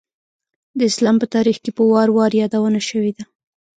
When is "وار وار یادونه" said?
1.91-2.79